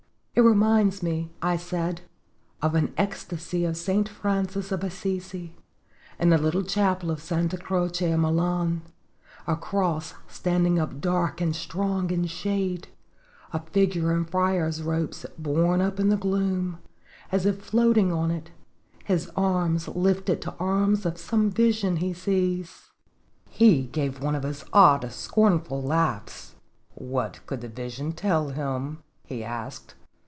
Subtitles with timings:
[0.33, 2.01] "It reminds me," I said,
[2.63, 5.55] "of an ecstasy of Saint Francis of Assisi,
[6.19, 8.81] in a little chapel of Santa Croce in Milan
[9.45, 12.87] a cross standing up dark and strong in shade,
[13.53, 16.79] a figure in friar's robes borne up in the gloom,
[17.31, 18.49] as if floating on it,
[19.03, 22.89] his arms lifted to arms of some vision he sees."
[23.49, 26.55] He gave one of his odd, scornful laughs'."
[26.95, 29.93] What could the vision tell him?" he asked.